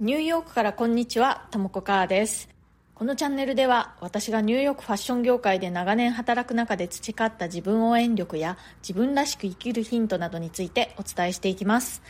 [0.00, 2.48] ニューヨークからこんにちは、ともこかーです。
[2.94, 12.00] このチャンネルでは私がニューヨークファッション業界で長年働く中で培った自分応援力や自分らしく生きるヒントなどについてお伝えしていきます。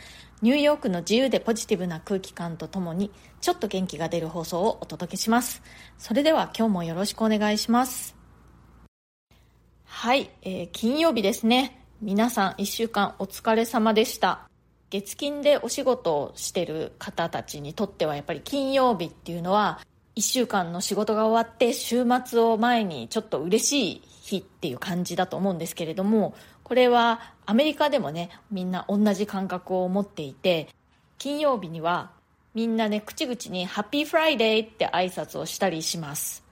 [0.41, 5.61] ニューヨークの自由でポジティブな空気感とともにちょっと元気が出る放送をお届けします。
[5.97, 8.15] それでは今日もよろしくお願いします。
[9.83, 11.85] はい、えー金曜日ですね。
[12.01, 14.50] 皆さん1週間お疲れ様でした。
[14.91, 19.79] 月金でお仕事をしてる方たちにとってはやっぱり金曜日っていうのは
[20.17, 30.67] 1週間の仕事が終わって週末を前にちょっと嬉しい日っていう感じだと思うんですけれどもこれはアメリカでもねみんな同じ感覚を持っていて
[31.17, 32.11] 金曜日には
[32.53, 36.43] みんなね口々に「Happy Friday」って挨拶をしたりします。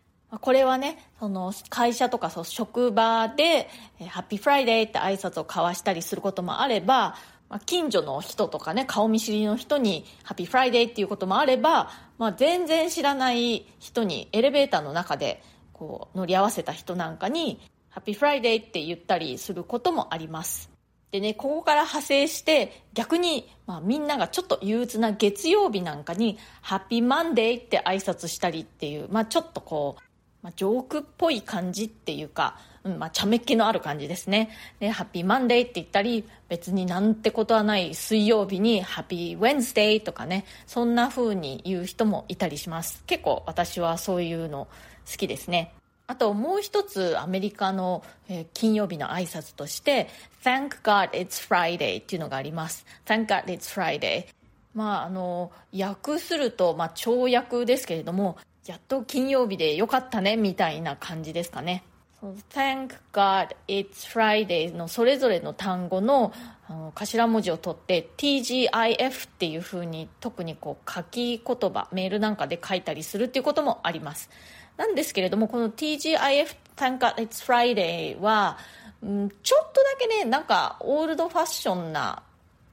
[0.42, 3.68] これはねその会社とかそう職場で
[4.10, 7.16] Happy Friday って挨拶を交わしたりすることもあれば
[7.50, 15.42] まあ近所の人とかね顔見知りの人に Happy Friday っていうこともあれば、まあ、全然知らない人にエレベーターの中で
[15.74, 17.60] こう乗り合わせた人なんかに
[17.90, 20.70] Happy Friday って言ったりすることもあります。
[21.12, 30.02] でね、ここから派生して、逆に、まあみんながちょっと憂鬱な月曜日なんかに、 Happy Monday って挨拶したりっていう、まあちょっとこう、
[30.42, 34.50] まあ、ジョークっぽい感じっていうか、うん、まあ茶目っ気のある感じですね。
[34.80, 43.04] で、ハッピーマンデーって言ったり、別になんてことはない水曜日にハッピーウェンズデーとかね、そんな風に言う人もいたりします。
[43.06, 44.68] 結構私はそういうの
[45.10, 45.74] 好きですね。
[46.08, 50.08] あともう一つアメリカの、え金曜日の挨拶として、
[50.44, 52.86] Thank God it's Friday っていうのがあります。
[53.06, 54.26] Thank God it's Friday。
[54.74, 58.38] まああの、訳すると、まあ跳訳ですけれども、
[58.70, 61.84] やっと金曜日でよかったねみたいな感じですかね。
[62.22, 62.36] そう。
[62.52, 66.32] Thank God it's Friday のそれぞれの単語の
[66.68, 74.30] あの頭文字を取って TGIF っていう風に特にこう書き言葉メールなんかで書いたりするっていうこともあります。
[74.78, 78.60] なんですけれどもこの TGIF Thank God it's Friday は、
[79.02, 82.22] うん、ちょっとだけねなんかオールドファッションな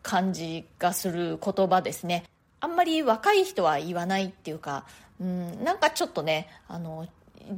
[0.03, 2.25] 感じがする言葉ですね。
[2.61, 4.87] あんまり若い人は言わないっていうか、
[5.21, 7.07] うん、なんかちょっとねあの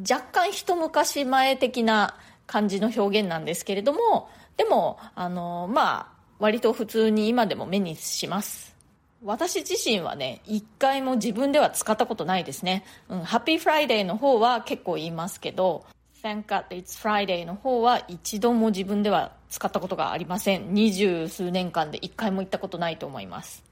[0.08, 2.14] 若干一昔前的な
[2.46, 8.76] 感じの表現なんですけれどもでもあのまあ割と普通に今でも目にします。
[9.24, 15.84] 私自身はね一回も自分では使ったことないですね、うん、 Happy Friday の方は結構言いますけど
[16.22, 20.72] Thank God it's Friday の方は一度も自分では使ったことがありません。
[20.72, 23.67] 二十数年間で一回も言ったことないと思います。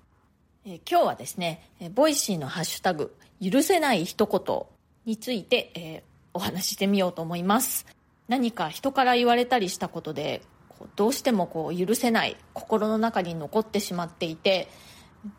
[0.69, 4.66] え今日はですね、えーボイシーのハッシュタグ、許せない一言
[5.04, 6.03] について、え
[6.34, 7.87] お話ししてみようと思います。
[8.27, 14.66] 何か人から言われたりしたことで、こうどうしてもこう許せない、心の中に残ってしまっていて、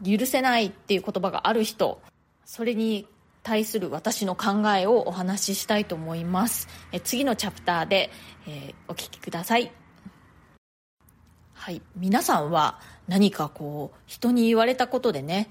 [0.01, 2.01] 許せないっていう言葉がある人、
[2.45, 3.05] それに
[3.43, 6.69] 対する私の考えをお話ししたいと思います。
[6.93, 8.11] え次のチャプターで、
[8.47, 9.73] えお聞きください。
[11.53, 15.49] はい、皆さんは何かこう人に言われたことでね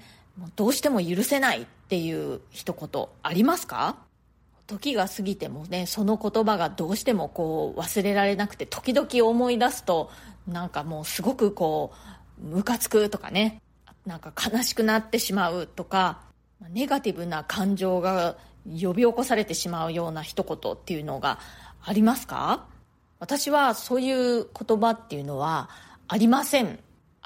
[0.55, 3.97] どうしても許せないっていう一言ありますか？
[4.67, 10.11] 時が過ぎてもねその言葉がどうしてもこう忘れられなくて時々思い出すと
[10.47, 11.93] なんかもうすごくこ
[12.43, 13.61] うムカつくとかね
[14.05, 16.19] なんか悲しくなってしまうとか
[16.69, 18.35] ネガティブな感情が
[18.65, 21.39] 呼び起こされてしまうような一言っていうのが
[21.81, 22.65] ありますか？
[23.19, 25.69] 私はそういう言葉っていうのは
[26.07, 26.77] ありません。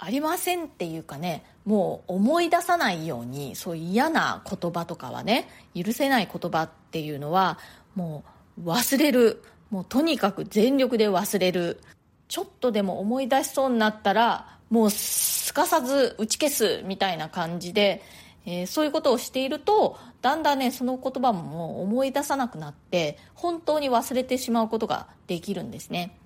[0.03, 7.59] ありませんっていうかねもう思い出さないようにそういう嫌な言葉とかはね許せない言葉っていうのは
[7.93, 8.23] も
[8.57, 9.43] う忘れる。
[9.69, 11.79] もうとにかく全力で忘れる。
[12.27, 18.01] ちょっとでも思い出しそうになったらもうすかさず打ち消すみたいな感じで、
[18.45, 26.17] えーそういうことをしているとだんだんねその言葉ももう思い出さなくなって本当に忘れてしまうことができるんですね。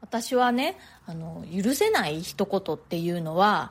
[0.00, 3.70] 私はねあの許せない一言っていうのは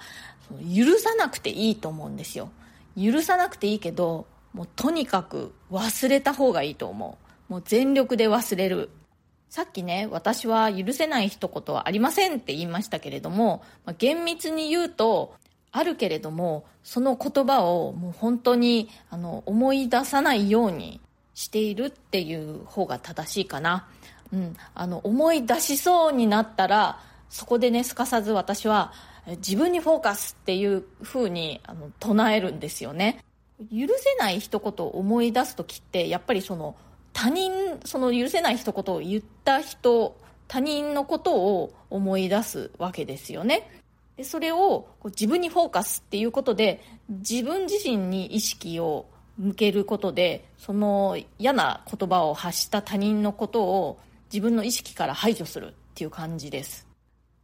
[0.63, 2.50] 許さなくていいと思うんですよ。
[2.97, 7.18] 許さなくていいけどもうとにかく忘れた方がいいと思
[7.50, 7.51] う。
[7.51, 8.89] もう全力で忘れる。
[9.50, 15.33] さっきね私は許せない一言はありませんって言いましたけれども、まあ厳密に言うと
[15.71, 21.01] あるけれどもその言葉をもう本当にあの思い出さないように
[21.33, 23.88] しているっていう方が正しいかな、
[24.34, 27.00] うん、あの思い出しそうになったら
[27.30, 28.94] そこでねすかさず私は
[29.38, 33.24] 自分にフォーカスっていう風にあの唱えるんですよね。
[33.72, 36.76] 許せない一言を思い出す時ってやっぱりその
[37.12, 37.52] 他人
[37.84, 40.18] その許せない一言を言った人
[40.48, 43.70] 他人のことを思い出すわけですよね。
[44.16, 49.06] でそれをこう自分にフォーカスっていうことで自分自身に意識を
[49.38, 54.00] 向けることでその嫌な言葉を発した他人のことを
[54.31, 56.88] 自分の意識から排除するっていう感じです。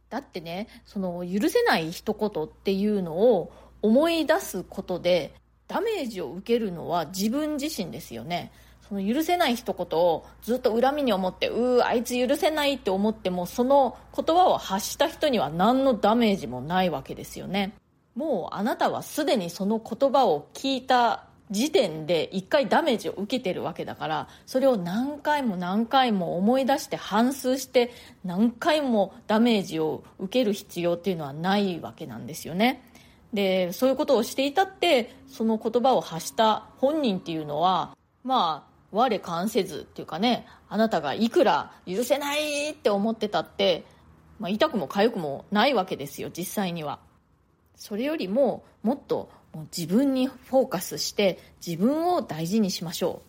[0.08, 3.52] だってねその許せない一言っていうのを
[3.82, 5.34] 思い出すことで
[5.68, 8.52] ダメージを受けるのは自分自身ですよね。
[8.88, 17.74] その許せない一言をずっと恨みに思ってうーあいつ許せないって思ってもその言葉を発した人には何のダメージもないわけですよね。
[18.14, 27.92] もうあなたはすでにその言葉を聞いた時点で一回ダメージを受けてるわけだからそれを何回も何回も思い出して反芻して
[28.24, 32.82] 何回もダメージを受ける必要っていうのはないわけなんですよね。
[33.32, 43.84] でそういうことをしていたってその言葉を発した本人っていうのはまあ我関せずっていうかねあなたがいくら許せないって思ってたって、
[44.38, 46.98] まあ、痛くも痒くもないわけですよ実際には。
[47.76, 53.22] それよりももっともう自分にフォーカスして自分を大事にしましょ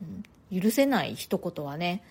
[0.00, 2.04] う、うん、許せない一言はね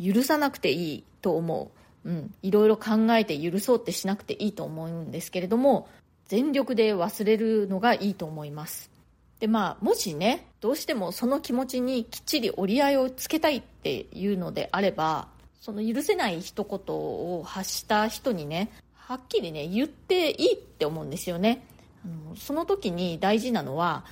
[0.00, 1.72] 許さなくていいと思
[2.04, 5.88] う、うん、いろいろ考えて許そうってしなくていいと思うんですけれども
[6.28, 8.92] 全力で忘れるのがいいと思います。
[9.40, 15.26] でまあもしねどうしてもその気持ちにきっちり折り合いをつけたいっていうのであれば
[15.60, 21.66] その許せない一言を発した人にねはっきりね言っていいって思うんですよね。
[22.04, 24.04] あのその時に大事なのは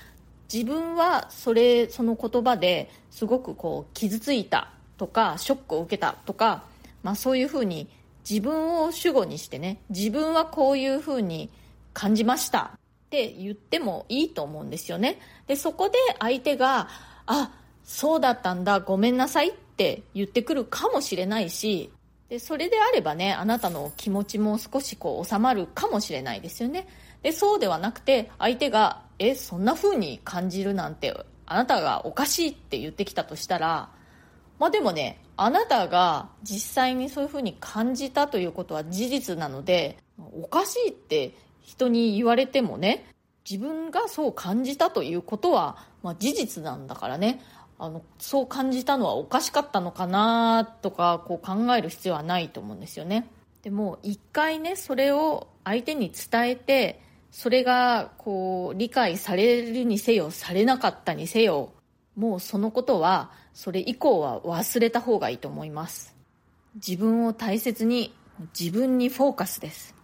[0.53, 6.65] 自分はそれその言葉ですごくこう傷ついたとかショックを受けたとか、
[7.03, 7.89] まあ、そういうふうに
[8.29, 11.51] 自分を主語にしてね自分はこういうふうに
[11.93, 12.79] 感じましたっ
[13.11, 15.19] て言ってもいいと思うんですよね。
[15.47, 16.89] でそこで相手が
[17.27, 17.51] あ
[17.85, 21.91] そうだったんだごめんなさいって言ってくるかもしれないし
[22.29, 26.87] でそれであればねあなたの気持ちも少しこう収まるかもしれないですよね。
[27.23, 31.15] でそうではなくて相手が「えそんな風に感じるなんて
[31.47, 33.91] あなたがおかしい」って言ってきたとしたら
[34.59, 39.99] まあでもねあなたが実際にそういう風に感じたということは事実なので
[40.41, 43.07] おかしいって人に言われてもね
[43.49, 47.41] 自分がそう感じたということは、まあ、事実なんだからね。
[47.79, 53.27] あのそう感じたのはおかしかったのかなとかこう考える必要はないと思うんですよね。
[53.63, 57.03] でも一回ねそれを相手に伝えて
[57.33, 61.73] それがこう理解されるにせよされなかったにせよ
[62.15, 66.15] もうそのことはそれ以降は忘れた方がいいと思います。
[66.75, 68.15] 自分を大切に
[68.59, 69.95] 自分にフォーカスです。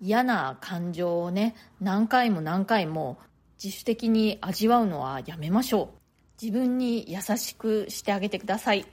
[0.00, 3.16] 嫌な感情をね何回も何回も
[3.62, 6.44] 自主的に味わうのはやめましょう。
[6.44, 8.84] 自分に優しくしてあげてください。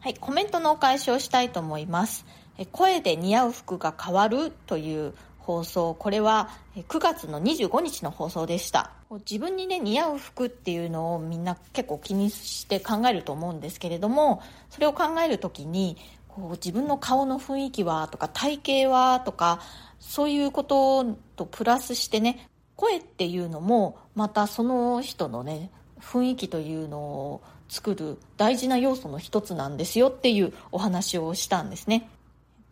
[0.00, 2.26] はいコメントのお返しをしたいと思います。
[2.72, 5.14] 声で似合う服が変わるという
[5.46, 5.94] 放送。
[5.94, 8.90] これは9月の25日の放送でした。
[9.30, 15.96] 自分にね似合う服っていうのをみんな結構気にして考えると思うんですけれどもそれを考える時に
[16.26, 19.60] こう自分の顔の雰囲気はとか体型はとか
[20.00, 21.04] そういうこと
[21.36, 25.70] とプラスしてね声っていうのもまたその人のね
[26.00, 32.08] 雰囲気というのを作る大事な要素の一つなんですよっていうお話をしたんですね。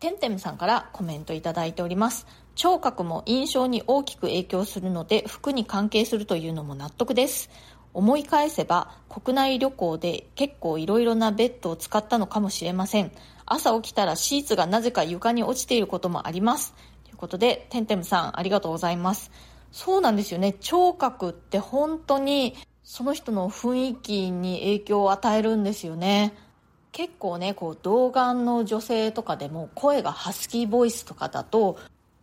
[0.00, 2.26] てんてんさんからコメントいただいております。
[2.54, 7.50] 聴覚も印象に大きく影響するので服に関係するというのも納得です。
[7.92, 13.12] 思い返せば国内旅行で結構いろいろなベッドを使ったのかもしれません。
[13.46, 16.74] 朝起きたらシーツがなぜか床に落ちていることもあります。
[17.04, 19.30] ということでてんてんさんありがとうございます。
[19.70, 20.52] そうなんですよね。
[20.54, 26.34] 聴覚って本当にその人の雰囲気に影響を与えるんですよね。
[26.92, 31.76] 結構ねこう童顔の女性とかでも声がハスキーボイスとかだと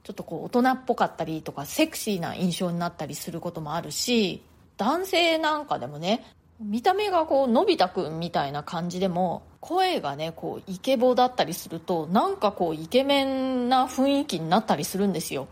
[0.03, 4.41] ちょっとこう大人っぽかったりとかセクシーな印象になったりすることもあるし
[4.77, 6.25] 男性なんかでもね
[6.59, 15.47] 見た目がこうのび太くんみたいな感じでも声がねこうイケボだったりするとなんかこうイケメンな雰囲気になったりするんですよ。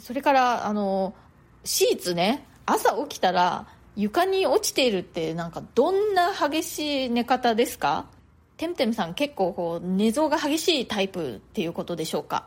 [0.00, 1.14] それからあの
[1.62, 3.66] シーツね朝起きたら
[3.96, 8.06] 床に落ちているってなんかどんな激しい寝方ですか？
[8.56, 12.46] てんてんさん結構こう寝相が激しいタイプっていうことでしょうか？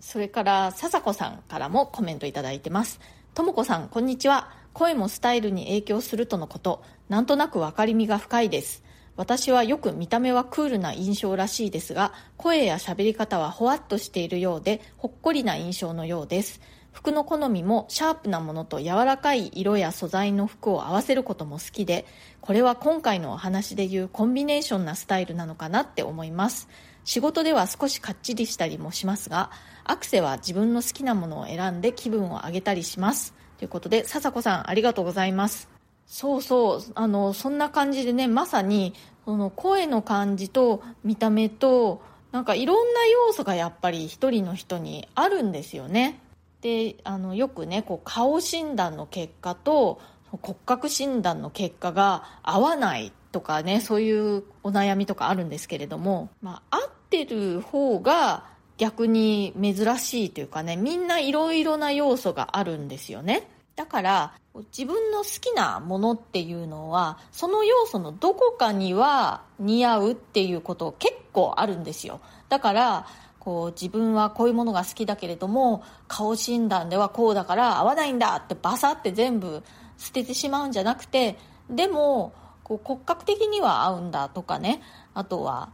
[0.00, 3.00] それから笹子さんからもコメントいただいてます。
[3.34, 4.50] ともこさんこんにちは。
[4.72, 6.82] 声もスタイルに影響するとのこと。
[7.08, 8.82] なんとなく分かりみが深いです。
[9.16, 16.60] 私はよく見た目はクールな印象らしいですが声や喋り方はほわっとしているようでほっこりな印象のようです。
[16.92, 22.04] 服の好みもシャープなものと柔らかい色や素材の服を合わせることも好きで
[22.40, 26.68] これは今回のお話でいうコンビネーションなスタイルなのかなって思います。
[27.04, 29.50] 仕事では少しかっちりしたりもしますが
[29.84, 33.34] アクセは自分の好きなものを選んで気分を上げたりします。
[33.58, 35.68] ということで笹子さんありがとうございます。
[36.06, 36.82] そうそう。
[36.94, 38.94] あのそんな感じでねまさに
[39.24, 46.20] その声の感じと見た目となんかいろんな要素がやっぱり一人の人にあるんですよね。
[46.60, 50.00] であのよくねこう顔診断の結果と
[50.42, 58.44] 骨格診断の結果が合わないとかねそういうお悩みとかあるんですけれども、まあ、合ってる方が
[58.76, 63.48] 逆に珍しいというかねみんないろいろな要素があるんですよね。
[63.76, 64.34] だから
[64.76, 72.20] 自分の好きなものっていうのはその要素のどこかには似合うっていうこと結構あるんですよ。
[72.48, 73.06] だから
[73.40, 79.62] こう自分はこういうものが好きだけれども顔診断ではこうだから合わないんだってバサって全部
[79.98, 81.36] 捨ててしまうんじゃなくて
[81.68, 82.32] でも
[82.62, 84.80] こう骨格的には合うんだとかね。
[85.14, 85.70] あとは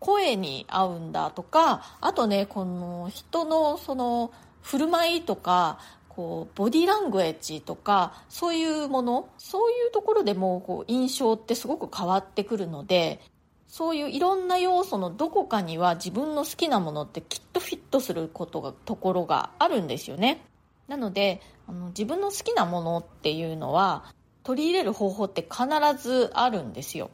[0.00, 4.32] 声に合うんだとかあとねこの人のその
[4.62, 13.20] 振る舞いとかこうボディラングエッジとかそういうものそういうところでもこう印象ってすごく変わってくるので
[13.78, 20.44] そういういろんな要素のどこかには自分の好きなものってきっとフィットすることがところがあるんですよね。
[20.88, 27.08] なのであの自分の好きなものっていうのは取り入れる方法って必ずあるんですよ。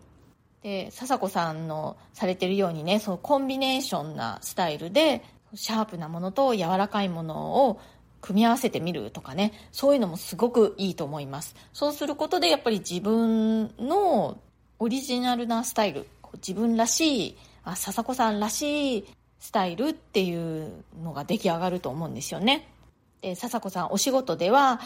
[0.62, 7.78] で笹子さんのされてるようにねそのコンビネーションなスタイルでシャープなものと柔らかいものを
[8.22, 11.56] 組み合わせてみるとかねそういうのもすごくいいと思います。
[11.74, 14.38] そうすることでやっぱり自分の
[14.78, 16.06] オリジナルなスタイル
[16.36, 19.04] 自分らしいあ笹子さんらしい
[19.38, 22.68] スタイルっていうのが出来上がると思うんですよね。
[23.20, 24.80] で笹子さんお仕事では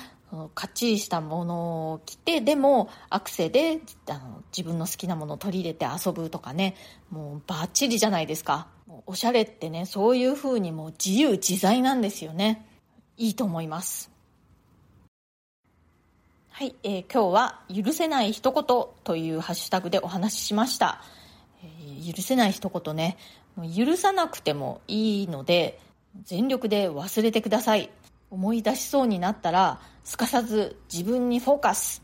[0.55, 6.76] かっちりしたものを着てでもアクセであの自分の好きなものを取り入れて遊ぶとかね
[7.11, 8.69] もうバッチリじゃないですか。
[9.07, 12.67] おしゃれってねそういう風にもう自由自在なんですよね。
[13.17, 14.11] いいと思います。
[16.50, 18.64] はい、えー、今日は「許せない一言」
[19.05, 21.02] というハッシュタグでお話ししました。
[22.14, 23.16] 許せない一言ね。
[23.76, 25.80] 許さなくてもいいので
[26.24, 27.90] 全力で忘れてください。
[28.30, 32.02] 思い出しそうになったらすかさず自分にフォーカス。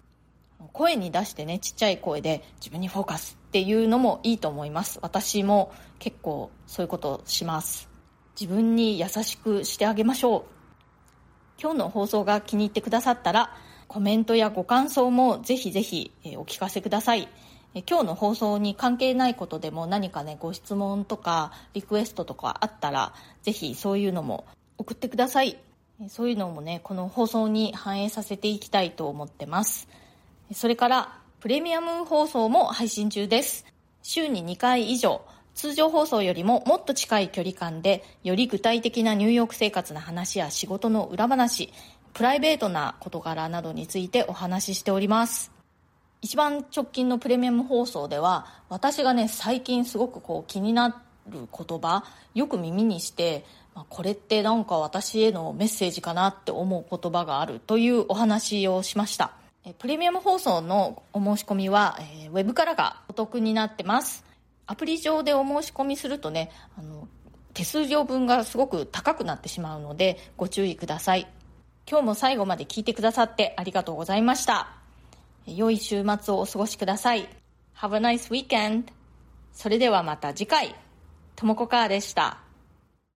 [0.73, 4.99] 声に出してねちっちゃい声で自分にフォーカスっていうのもいいと思います。
[5.03, 7.89] 私も結構そういうことします。
[8.39, 10.45] 自分に優しくしてあげましょう。
[11.61, 13.57] 今日の放送が気に入ってくださったら
[13.87, 17.29] コメントやご感想もぜひぜひお聞かせください。
[17.89, 24.47] 今日の放送に関係ないことでも何かねご質問とかリクエストとかあったらぜひそういうのも
[24.79, 25.59] 送ってください。
[26.09, 29.89] そういうのもねこの放送に反映させていきたいと思ってます。
[30.53, 33.65] それからプレミアム放送も配信中です。
[34.03, 35.23] 週に2回以上
[35.55, 41.73] 通常放送よりももっと近い距離感でより具体的なニューヨーク生活の話や仕事の裏話
[42.13, 45.54] プライベートな事柄などについてお話ししております。
[46.25, 50.89] 一番直近のプレミアム放送では私がね最近すごくこう気にな
[51.29, 52.03] る言葉
[52.35, 59.33] よく耳にして、まあ、これってなんか私へのメッセージかなって思う言葉があるというお話をしました。
[59.79, 64.25] プレミアム放送のお申し込みは、えー、ウェブからがお得になってます。
[64.65, 67.07] アプリ上でお申し込みするとねあの
[67.53, 71.27] 手数料分がすごく高くなってしまうのでご注意ください。
[71.87, 74.84] 今日も最後まで聞いてくださってありがとうございました。
[75.47, 77.29] 良い週末をお過ごしください。
[77.77, 78.85] Have a nice weekend!
[79.53, 80.75] それではまた次回、
[81.37, 82.44] ともこかーでした。